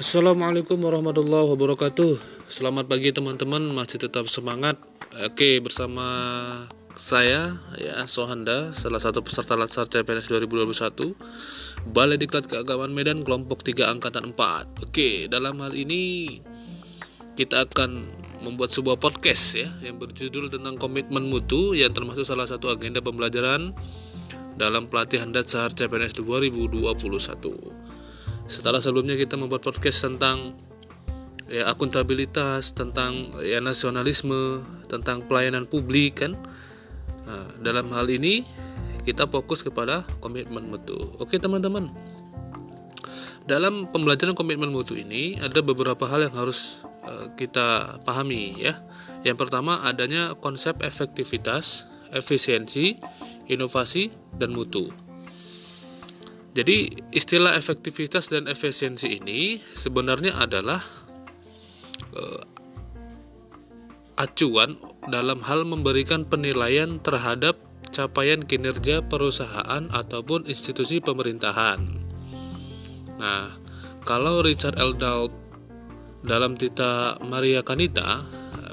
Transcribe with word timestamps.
Assalamualaikum 0.00 0.80
warahmatullahi 0.80 1.44
wabarakatuh. 1.52 2.16
Selamat 2.48 2.88
pagi 2.88 3.12
teman-teman. 3.12 3.60
Masih 3.68 4.00
tetap 4.00 4.32
semangat. 4.32 4.80
Oke 5.12 5.60
bersama 5.60 6.08
saya 6.96 7.60
ya 7.76 8.00
Sohanda 8.08 8.72
Salah 8.72 8.96
satu 8.96 9.20
peserta 9.20 9.60
Latsar 9.60 9.92
CPNS 9.92 10.32
2021 10.32 11.92
Balai 11.92 12.16
Diklat 12.16 12.48
Keagamaan 12.48 12.96
Medan 12.96 13.28
Kelompok 13.28 13.60
3 13.60 13.92
Angkatan 13.92 14.32
4 14.32 14.88
Oke 14.88 15.28
dalam 15.28 15.60
hal 15.60 15.76
ini 15.76 16.40
Kita 17.36 17.68
akan 17.68 18.08
membuat 18.40 18.72
sebuah 18.72 18.96
podcast 18.96 19.60
ya 19.60 19.68
Yang 19.84 20.08
berjudul 20.08 20.48
tentang 20.48 20.80
komitmen 20.80 21.28
mutu 21.28 21.76
Yang 21.76 22.00
termasuk 22.00 22.24
salah 22.24 22.48
satu 22.48 22.72
agenda 22.72 23.04
pembelajaran 23.04 23.76
Dalam 24.56 24.88
pelatihan 24.88 25.28
Datsar 25.28 25.76
CPNS 25.76 26.24
2021 26.24 27.79
setelah 28.50 28.82
sebelumnya 28.82 29.14
kita 29.14 29.38
membuat 29.38 29.62
podcast 29.62 30.02
tentang 30.02 30.58
ya 31.46 31.70
akuntabilitas, 31.70 32.74
tentang 32.74 33.38
ya 33.46 33.62
nasionalisme, 33.62 34.66
tentang 34.90 35.22
pelayanan 35.30 35.70
publik 35.70 36.26
kan. 36.26 36.34
Nah, 37.30 37.46
dalam 37.62 37.94
hal 37.94 38.10
ini 38.10 38.42
kita 39.06 39.30
fokus 39.30 39.62
kepada 39.62 40.02
komitmen 40.18 40.66
mutu. 40.66 40.98
Oke 41.22 41.38
teman-teman. 41.38 41.94
Dalam 43.46 43.86
pembelajaran 43.90 44.34
komitmen 44.34 44.74
mutu 44.74 44.98
ini 44.98 45.38
ada 45.38 45.62
beberapa 45.62 46.06
hal 46.10 46.26
yang 46.26 46.34
harus 46.34 46.82
uh, 47.06 47.30
kita 47.38 47.98
pahami 48.02 48.58
ya. 48.58 48.82
Yang 49.22 49.46
pertama 49.46 49.82
adanya 49.86 50.34
konsep 50.38 50.82
efektivitas, 50.82 51.86
efisiensi, 52.10 52.98
inovasi 53.46 54.10
dan 54.38 54.54
mutu. 54.54 54.90
Jadi 56.50 56.90
istilah 57.14 57.54
efektivitas 57.54 58.34
dan 58.34 58.50
efisiensi 58.50 59.22
ini 59.22 59.62
sebenarnya 59.78 60.34
adalah 60.34 60.82
uh, 62.10 62.42
acuan 64.18 64.74
dalam 65.06 65.38
hal 65.46 65.62
memberikan 65.62 66.26
penilaian 66.26 66.98
terhadap 67.00 67.54
capaian 67.94 68.42
kinerja 68.42 69.06
perusahaan 69.06 69.86
ataupun 69.94 70.50
institusi 70.50 70.98
pemerintahan. 70.98 71.80
Nah, 73.18 73.54
kalau 74.02 74.42
Richard 74.42 74.74
L. 74.76 74.94
Dahl 74.98 75.30
dalam 76.26 76.58
Tita 76.58 77.16
Maria 77.24 77.62
Kanita, 77.64 78.20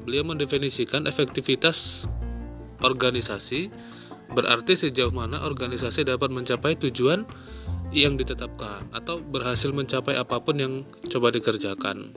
beliau 0.08 0.24
mendefinisikan 0.24 1.04
efektivitas 1.04 2.08
organisasi 2.80 3.68
berarti 4.32 4.80
sejauh 4.80 5.12
mana 5.12 5.44
organisasi 5.44 6.08
dapat 6.08 6.32
mencapai 6.32 6.80
tujuan 6.80 7.28
yang 7.96 8.20
ditetapkan 8.20 8.92
atau 8.92 9.24
berhasil 9.24 9.72
mencapai 9.72 10.20
apa 10.20 10.44
pun 10.44 10.56
yang 10.60 10.74
coba 11.08 11.32
dikerjakan. 11.32 12.12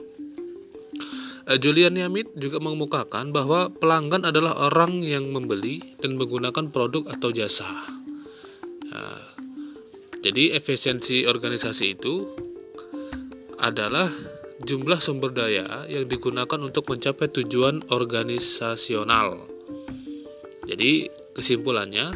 Eh, 1.49 1.57
Julian 1.57 1.97
Yamit 1.97 2.31
juga 2.37 2.61
mengemukakan 2.61 3.33
bahwa 3.33 3.73
pelanggan 3.73 4.29
adalah 4.29 4.71
orang 4.71 5.01
yang 5.01 5.33
membeli 5.33 5.81
dan 5.97 6.15
menggunakan 6.15 6.69
produk 6.69 7.09
atau 7.09 7.33
jasa. 7.33 7.67
Nah, 8.91 9.23
jadi 10.21 10.53
efisiensi 10.53 11.25
organisasi 11.25 11.97
itu 11.97 12.29
adalah 13.57 14.05
jumlah 14.61 15.01
sumber 15.01 15.33
daya 15.33 15.89
yang 15.89 16.05
digunakan 16.05 16.61
untuk 16.61 16.85
mencapai 16.93 17.25
tujuan 17.41 17.81
organisasional. 17.89 19.49
Jadi 20.69 21.09
kesimpulannya, 21.33 22.13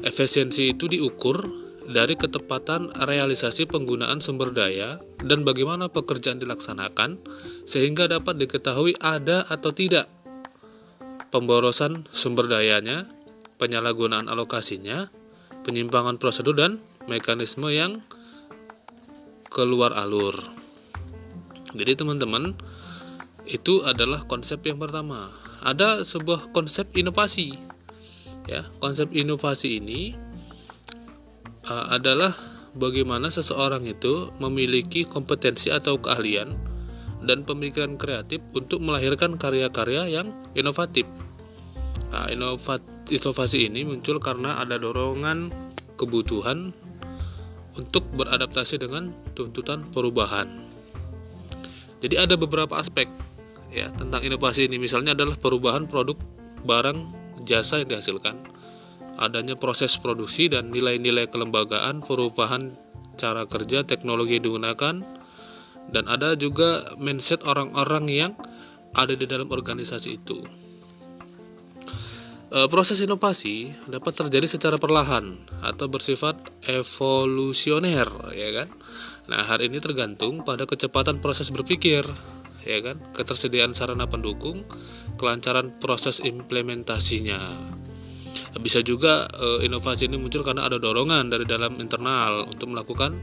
efisiensi 0.00 0.72
itu 0.72 0.88
diukur 0.88 1.67
dari 1.88 2.20
ketepatan 2.20 2.92
realisasi 2.92 3.64
penggunaan 3.64 4.20
sumber 4.20 4.52
daya 4.52 5.00
dan 5.24 5.40
bagaimana 5.42 5.88
pekerjaan 5.88 6.36
dilaksanakan 6.36 7.16
sehingga 7.64 8.04
dapat 8.12 8.36
diketahui 8.36 8.92
ada 9.00 9.48
atau 9.48 9.72
tidak 9.72 10.04
pemborosan 11.32 12.04
sumber 12.12 12.48
dayanya, 12.48 13.08
penyalahgunaan 13.56 14.28
alokasinya, 14.28 15.08
penyimpangan 15.64 16.20
prosedur 16.20 16.56
dan 16.56 16.80
mekanisme 17.08 17.68
yang 17.72 18.04
keluar 19.48 19.96
alur. 19.96 20.36
Jadi 21.72 22.00
teman-teman, 22.00 22.56
itu 23.48 23.84
adalah 23.84 24.24
konsep 24.28 24.60
yang 24.64 24.80
pertama. 24.80 25.28
Ada 25.64 26.04
sebuah 26.04 26.52
konsep 26.52 26.88
inovasi. 26.96 27.56
Ya, 28.48 28.64
konsep 28.80 29.12
inovasi 29.12 29.80
ini 29.80 30.27
uh, 31.68 31.86
adalah 31.92 32.32
bagaimana 32.74 33.28
seseorang 33.28 33.84
itu 33.84 34.32
memiliki 34.40 35.04
kompetensi 35.04 35.68
atau 35.68 36.00
keahlian 36.00 36.56
dan 37.24 37.44
pemikiran 37.44 37.98
kreatif 38.00 38.40
untuk 38.54 38.80
melahirkan 38.80 39.36
karya-karya 39.36 40.08
yang 40.08 40.32
inovatif. 40.54 41.04
Nah, 42.08 42.30
inovasi 43.10 43.68
ini 43.68 43.84
muncul 43.84 44.16
karena 44.22 44.62
ada 44.62 44.80
dorongan 44.80 45.52
kebutuhan 46.00 46.72
untuk 47.76 48.06
beradaptasi 48.16 48.80
dengan 48.80 49.12
tuntutan 49.36 49.84
perubahan. 49.92 50.48
Jadi 51.98 52.14
ada 52.16 52.38
beberapa 52.38 52.78
aspek 52.78 53.10
ya 53.74 53.90
tentang 53.98 54.24
inovasi 54.24 54.70
ini 54.70 54.80
misalnya 54.80 55.12
adalah 55.12 55.36
perubahan 55.36 55.84
produk 55.90 56.16
barang 56.64 56.98
jasa 57.44 57.82
yang 57.82 57.98
dihasilkan 57.98 58.38
adanya 59.18 59.58
proses 59.58 59.98
produksi 59.98 60.46
dan 60.46 60.70
nilai-nilai 60.70 61.26
kelembagaan, 61.26 62.00
perubahan 62.00 62.72
cara 63.18 63.44
kerja, 63.50 63.82
teknologi 63.82 64.38
digunakan, 64.38 65.02
dan 65.90 66.04
ada 66.06 66.38
juga 66.38 66.86
mindset 66.96 67.42
orang-orang 67.42 68.06
yang 68.06 68.32
ada 68.94 69.12
di 69.18 69.26
dalam 69.26 69.50
organisasi 69.50 70.08
itu. 70.22 70.38
E, 72.48 72.58
proses 72.70 73.02
inovasi 73.04 73.74
dapat 73.90 74.16
terjadi 74.16 74.48
secara 74.48 74.76
perlahan 74.80 75.36
atau 75.60 75.90
bersifat 75.90 76.38
evolusioner, 76.70 78.08
ya 78.32 78.64
kan? 78.64 78.68
Nah, 79.28 79.44
hal 79.44 79.60
ini 79.60 79.76
tergantung 79.82 80.40
pada 80.46 80.64
kecepatan 80.64 81.20
proses 81.20 81.52
berpikir, 81.52 82.06
ya 82.64 82.78
kan? 82.80 82.96
Ketersediaan 83.12 83.76
sarana 83.76 84.08
pendukung, 84.08 84.64
kelancaran 85.20 85.74
proses 85.76 86.24
implementasinya. 86.24 87.40
Bisa 88.58 88.82
juga 88.82 89.28
e, 89.30 89.68
inovasi 89.68 90.10
ini 90.10 90.18
muncul 90.18 90.42
karena 90.42 90.66
ada 90.66 90.80
dorongan 90.80 91.30
dari 91.30 91.46
dalam 91.46 91.78
internal 91.78 92.48
untuk 92.48 92.72
melakukan 92.72 93.14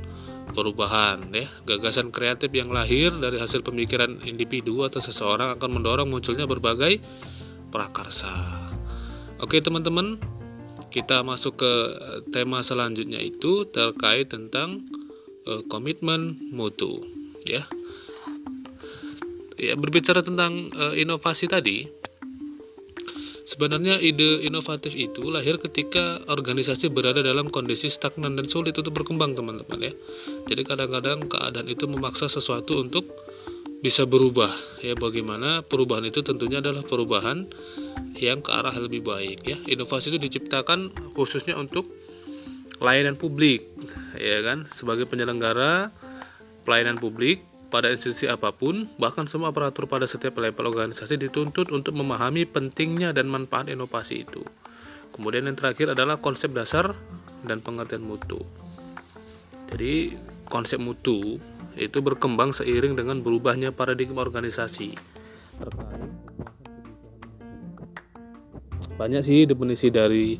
perubahan 0.55 1.27
ya. 1.35 1.47
Gagasan 1.67 2.13
kreatif 2.13 2.53
yang 2.55 2.71
lahir 2.71 3.11
dari 3.17 3.41
hasil 3.41 3.65
pemikiran 3.65 4.23
individu 4.23 4.85
atau 4.87 5.03
seseorang 5.03 5.59
akan 5.59 5.69
mendorong 5.81 6.07
munculnya 6.07 6.47
berbagai 6.47 7.01
prakarsa. 7.73 8.31
Oke, 9.43 9.59
teman-teman, 9.59 10.15
kita 10.87 11.19
masuk 11.27 11.59
ke 11.59 11.73
tema 12.31 12.63
selanjutnya 12.63 13.19
itu 13.19 13.67
terkait 13.67 14.31
tentang 14.31 14.87
e, 15.43 15.59
komitmen 15.67 16.39
mutu 16.55 17.03
ya. 17.43 17.67
Ya, 19.55 19.75
berbicara 19.75 20.23
tentang 20.23 20.71
e, 20.71 21.03
inovasi 21.03 21.51
tadi, 21.51 21.87
Sebenarnya 23.45 24.01
ide 24.01 24.41
inovatif 24.41 24.97
itu 24.97 25.29
lahir 25.29 25.61
ketika 25.61 26.17
organisasi 26.25 26.89
berada 26.89 27.21
dalam 27.21 27.53
kondisi 27.53 27.93
stagnan 27.93 28.33
dan 28.33 28.49
sulit 28.49 28.73
untuk 28.81 28.97
berkembang 28.97 29.37
teman-teman 29.37 29.85
ya. 29.85 29.93
Jadi 30.49 30.61
kadang-kadang 30.65 31.29
keadaan 31.29 31.69
itu 31.69 31.85
memaksa 31.85 32.25
sesuatu 32.25 32.81
untuk 32.81 33.05
bisa 33.85 34.01
berubah 34.09 34.49
ya 34.81 34.97
bagaimana 34.97 35.61
perubahan 35.61 36.09
itu 36.09 36.25
tentunya 36.25 36.57
adalah 36.57 36.81
perubahan 36.81 37.45
yang 38.17 38.41
ke 38.41 38.49
arah 38.49 38.73
lebih 38.81 39.05
baik 39.05 39.45
ya. 39.45 39.61
Inovasi 39.69 40.09
itu 40.09 40.17
diciptakan 40.17 41.13
khususnya 41.13 41.53
untuk 41.53 41.85
layanan 42.81 43.15
publik 43.15 43.61
ya 44.19 44.41
kan 44.41 44.67
sebagai 44.73 45.07
penyelenggara 45.07 45.93
pelayanan 46.67 46.99
publik 46.99 47.45
pada 47.67 47.91
institusi 47.91 48.29
apa 48.29 48.53
pun, 48.53 48.89
bahkan 48.97 49.25
semua 49.25 49.49
aparatur 49.51 49.89
pada 49.89 50.05
setiap 50.05 50.37
level 50.39 50.71
organisasi 50.71 51.17
dituntut 51.17 51.73
untuk 51.73 51.97
memahami 51.97 52.45
pentingnya 52.45 53.11
dan 53.11 53.27
manfaat 53.27 53.67
inovasi 53.67 54.23
itu. 54.23 54.45
Kemudian 55.11 55.47
yang 55.47 55.57
terakhir 55.57 55.95
adalah 55.95 56.19
konsep 56.19 56.51
dasar 56.51 56.93
dan 57.47 57.63
pengertian 57.63 58.03
mutu. 58.03 58.41
Jadi 59.71 60.13
konsep 60.47 60.77
mutu 60.77 61.41
itu 61.75 61.97
berkembang 61.99 62.55
seiring 62.55 62.95
dengan 62.95 63.19
berubahnya 63.19 63.75
paradigma 63.75 64.23
organisasi 64.23 64.95
banyak 68.95 69.21
sih 69.27 69.43
definisi 69.43 69.91
dari 69.91 70.39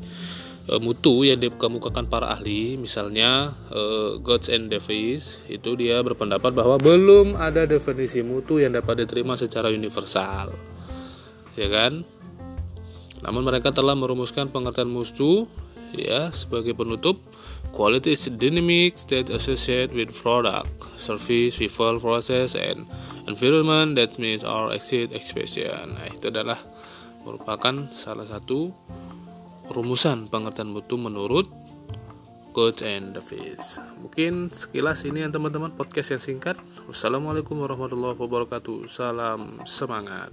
uh, 0.70 0.80
mutu 0.82 1.26
yang 1.26 1.38
dikemukakan 1.38 2.10
para 2.10 2.34
ahli 2.34 2.78
misalnya 2.78 3.54
uh, 3.70 4.18
God's 4.20 4.50
and 4.50 4.70
Davis 4.70 5.38
itu 5.46 5.74
dia 5.78 6.02
berpendapat 6.02 6.52
bahwa 6.54 6.76
belum 6.78 7.38
ada 7.38 7.66
definisi 7.66 8.22
mutu 8.22 8.58
yang 8.62 8.74
dapat 8.74 9.06
diterima 9.06 9.38
secara 9.38 9.70
universal. 9.70 10.52
Ya 11.56 11.68
kan? 11.72 12.04
Namun 13.24 13.42
mereka 13.48 13.72
telah 13.72 13.96
merumuskan 13.96 14.52
pengertian 14.52 14.92
mutu 14.92 15.48
ya 15.96 16.28
sebagai 16.34 16.76
penutup 16.76 17.16
quality 17.72 18.12
is 18.12 18.28
dynamic 18.36 18.98
state 19.00 19.32
associated 19.32 19.96
with 19.96 20.12
product 20.12 20.68
service 21.00 21.56
people 21.56 21.96
process 22.00 22.52
and 22.52 22.84
environment 23.24 23.96
that 23.96 24.16
means 24.20 24.44
our 24.44 24.72
exit 24.72 25.12
expression. 25.12 25.96
Nah 25.96 26.06
itu 26.12 26.28
adalah 26.28 26.58
merupakan 27.24 27.88
salah 27.90 28.28
satu 28.28 28.70
rumusan 29.70 30.30
pengertian 30.30 30.70
mutu 30.70 30.94
menurut 30.98 31.50
Coach 32.56 32.80
and 32.80 33.12
the 33.12 33.20
Fish. 33.20 33.76
Mungkin 34.00 34.48
sekilas 34.48 35.04
ini 35.04 35.20
ya 35.20 35.28
teman-teman 35.28 35.76
podcast 35.76 36.16
yang 36.16 36.22
singkat. 36.24 36.56
Wassalamualaikum 36.88 37.52
warahmatullahi 37.60 38.16
wabarakatuh. 38.16 38.88
Salam 38.88 39.60
semangat. 39.68 40.32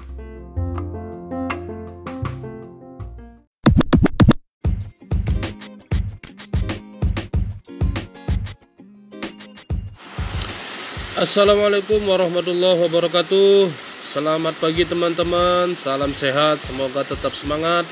Assalamualaikum 11.20 12.04
warahmatullahi 12.08 12.88
wabarakatuh. 12.88 13.68
Selamat 14.00 14.56
pagi 14.64 14.88
teman-teman. 14.88 15.76
Salam 15.76 16.16
sehat. 16.16 16.64
Semoga 16.64 17.04
tetap 17.04 17.36
semangat 17.36 17.84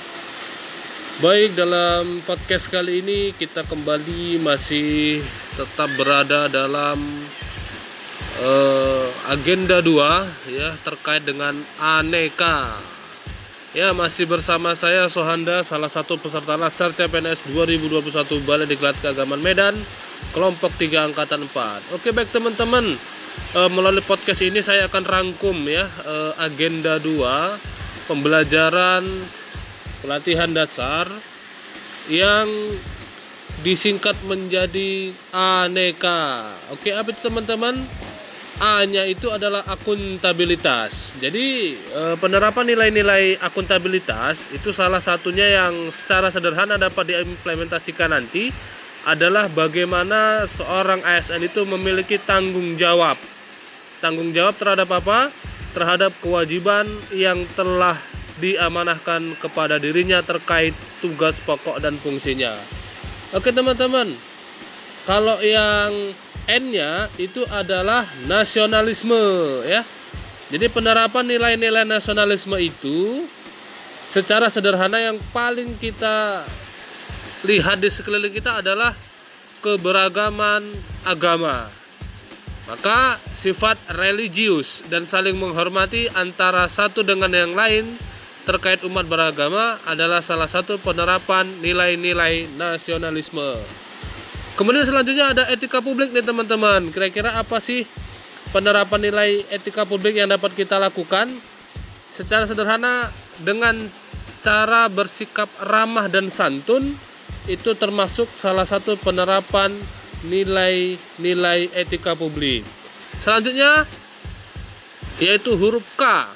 Baik, 1.22 1.54
dalam 1.54 2.18
podcast 2.26 2.66
kali 2.66 3.06
ini 3.06 3.30
kita 3.38 3.62
kembali 3.70 4.42
masih 4.42 5.22
tetap 5.54 5.94
berada 5.94 6.50
dalam 6.50 6.98
uh, 8.42 9.06
agenda 9.30 9.86
2 9.86 10.50
ya 10.50 10.74
terkait 10.82 11.22
dengan 11.22 11.54
aneka. 11.78 12.74
Ya, 13.78 13.94
masih 13.94 14.26
bersama 14.26 14.74
saya 14.74 15.14
Sohanda, 15.14 15.62
salah 15.62 15.94
satu 15.94 16.18
peserta 16.18 16.58
Latsar 16.58 16.90
CPNS 16.90 17.46
2021 17.54 18.42
Balai 18.42 18.66
Diklat 18.66 18.98
Keagamaan 18.98 19.46
Medan, 19.46 19.78
kelompok 20.34 20.74
3 20.74 21.14
angkatan 21.14 21.46
4. 21.46 22.02
Oke, 22.02 22.10
baik 22.18 22.34
teman-teman. 22.34 22.98
Uh, 23.54 23.70
melalui 23.70 24.02
podcast 24.02 24.42
ini 24.42 24.66
saya 24.66 24.90
akan 24.90 25.06
rangkum 25.06 25.70
ya 25.70 25.86
uh, 26.02 26.34
agenda 26.42 26.98
2 26.98 28.10
pembelajaran 28.10 29.06
pelatihan 30.02 30.50
dasar 30.52 31.06
yang 32.10 32.50
disingkat 33.62 34.18
menjadi 34.26 35.14
aneka. 35.32 36.50
Oke, 36.74 36.90
apa 36.92 37.14
itu 37.14 37.22
teman-teman? 37.22 37.78
A-nya 38.62 39.10
itu 39.10 39.26
adalah 39.34 39.66
akuntabilitas. 39.66 41.18
Jadi 41.18 41.74
eh, 41.74 42.16
penerapan 42.22 42.70
nilai-nilai 42.70 43.42
akuntabilitas 43.42 44.54
itu 44.54 44.70
salah 44.70 45.02
satunya 45.02 45.62
yang 45.62 45.90
secara 45.90 46.30
sederhana 46.30 46.78
dapat 46.78 47.10
diimplementasikan 47.10 48.14
nanti 48.14 48.54
adalah 49.02 49.50
bagaimana 49.50 50.46
seorang 50.46 51.02
ASN 51.02 51.42
itu 51.42 51.66
memiliki 51.66 52.22
tanggung 52.22 52.78
jawab. 52.78 53.18
Tanggung 53.98 54.30
jawab 54.30 54.54
terhadap 54.58 54.90
apa? 54.94 55.34
Terhadap 55.74 56.14
kewajiban 56.22 56.86
yang 57.10 57.42
telah 57.58 57.98
diamanahkan 58.42 59.38
kepada 59.38 59.78
dirinya 59.78 60.26
terkait 60.26 60.74
tugas 60.98 61.38
pokok 61.46 61.78
dan 61.78 62.02
fungsinya. 62.02 62.58
Oke 63.38 63.54
teman-teman, 63.54 64.10
kalau 65.06 65.38
yang 65.46 65.94
N-nya 66.50 67.08
itu 67.22 67.46
adalah 67.54 68.04
nasionalisme 68.26 69.22
ya. 69.70 69.86
Jadi 70.52 70.68
penerapan 70.68 71.24
nilai-nilai 71.24 71.88
nasionalisme 71.88 72.60
itu 72.60 73.24
secara 74.12 74.52
sederhana 74.52 75.00
yang 75.00 75.16
paling 75.32 75.80
kita 75.80 76.44
lihat 77.48 77.80
di 77.80 77.88
sekeliling 77.88 78.36
kita 78.36 78.60
adalah 78.60 78.92
keberagaman 79.64 80.76
agama. 81.08 81.72
Maka 82.68 83.16
sifat 83.32 83.80
religius 83.96 84.84
dan 84.92 85.08
saling 85.08 85.40
menghormati 85.40 86.12
antara 86.12 86.68
satu 86.68 87.02
dengan 87.02 87.32
yang 87.32 87.56
lain 87.56 87.96
terkait 88.52 88.84
umat 88.84 89.08
beragama 89.08 89.80
adalah 89.88 90.20
salah 90.20 90.52
satu 90.52 90.76
penerapan 90.76 91.48
nilai-nilai 91.64 92.52
nasionalisme. 92.60 93.56
Kemudian 94.60 94.84
selanjutnya 94.84 95.32
ada 95.32 95.44
etika 95.48 95.80
publik 95.80 96.12
nih 96.12 96.20
teman-teman. 96.20 96.92
Kira-kira 96.92 97.40
apa 97.40 97.64
sih 97.64 97.88
penerapan 98.52 99.08
nilai 99.08 99.48
etika 99.48 99.88
publik 99.88 100.20
yang 100.20 100.28
dapat 100.28 100.52
kita 100.52 100.76
lakukan? 100.76 101.32
Secara 102.12 102.44
sederhana 102.44 103.08
dengan 103.40 103.88
cara 104.44 104.92
bersikap 104.92 105.48
ramah 105.64 106.12
dan 106.12 106.28
santun 106.28 106.92
itu 107.48 107.72
termasuk 107.72 108.28
salah 108.36 108.68
satu 108.68 109.00
penerapan 109.00 109.72
nilai-nilai 110.28 111.72
etika 111.72 112.20
publik. 112.20 112.68
Selanjutnya 113.24 113.88
yaitu 115.24 115.56
huruf 115.56 115.88
K 115.96 116.28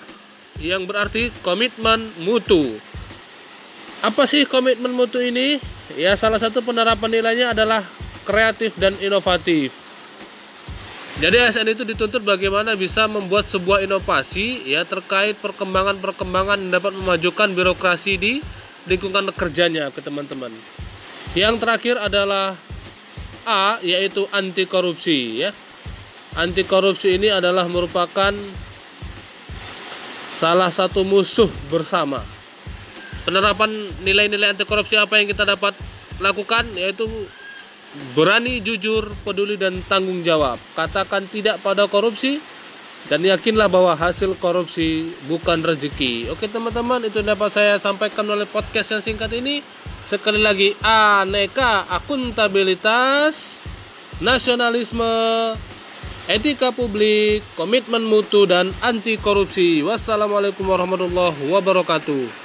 yang 0.59 0.87
berarti 0.87 1.31
komitmen 1.43 2.11
mutu. 2.23 2.79
Apa 4.05 4.29
sih 4.29 4.45
komitmen 4.45 4.93
mutu 4.93 5.19
ini? 5.19 5.59
Ya 5.97 6.13
salah 6.19 6.37
satu 6.41 6.61
penerapan 6.61 7.11
nilainya 7.11 7.55
adalah 7.55 7.81
kreatif 8.25 8.75
dan 8.75 8.97
inovatif. 8.99 9.71
Jadi 11.15 11.39
ASN 11.39 11.71
itu 11.71 11.87
dituntut 11.87 12.27
bagaimana 12.27 12.75
bisa 12.75 13.07
membuat 13.07 13.47
sebuah 13.47 13.87
inovasi 13.87 14.67
ya 14.67 14.83
terkait 14.83 15.39
perkembangan-perkembangan 15.39 16.59
yang 16.59 16.71
dapat 16.75 16.91
memajukan 16.91 17.55
birokrasi 17.55 18.19
di 18.19 18.33
lingkungan 18.83 19.31
kerjanya 19.31 19.95
ke 19.95 20.03
teman-teman. 20.03 20.51
Yang 21.31 21.55
terakhir 21.63 21.95
adalah 22.03 22.59
A 23.47 23.79
yaitu 23.79 24.27
anti 24.35 24.67
korupsi 24.67 25.45
ya. 25.45 25.55
Anti 26.35 26.67
korupsi 26.67 27.15
ini 27.15 27.31
adalah 27.31 27.63
merupakan 27.71 28.35
salah 30.35 30.67
satu 30.67 31.07
musuh 31.07 31.47
bersama. 31.71 32.19
Penerapan 33.23 33.71
nilai-nilai 34.03 34.53
anti 34.53 34.67
korupsi 34.67 34.99
apa 34.99 35.17
yang 35.17 35.31
kita 35.31 35.47
dapat 35.47 35.73
lakukan 36.19 36.67
yaitu 36.75 37.07
berani, 38.13 38.59
jujur, 38.59 39.15
peduli 39.23 39.55
dan 39.55 39.79
tanggung 39.87 40.21
jawab. 40.21 40.59
Katakan 40.75 41.25
tidak 41.31 41.63
pada 41.63 41.87
korupsi 41.87 42.37
dan 43.07 43.23
yakinlah 43.23 43.71
bahwa 43.71 43.95
hasil 43.95 44.37
korupsi 44.37 45.09
bukan 45.25 45.63
rezeki. 45.63 46.29
Oke 46.29 46.51
teman-teman, 46.51 47.01
itu 47.07 47.23
dapat 47.23 47.49
saya 47.49 47.79
sampaikan 47.79 48.27
oleh 48.29 48.45
podcast 48.45 48.93
yang 48.93 49.01
singkat 49.01 49.31
ini. 49.33 49.63
Sekali 50.05 50.37
lagi 50.37 50.77
aneka 50.85 51.89
akuntabilitas, 51.89 53.57
nasionalisme, 54.21 55.09
etika 56.27 56.73
publik, 56.73 57.43
komitmen 57.57 58.01
mutu, 58.01 58.45
dan 58.49 58.73
anti 58.81 59.17
korupsi. 59.17 59.85
Wassalamualaikum 59.85 60.65
warahmatullahi 60.65 61.49
wabarakatuh. 61.53 62.44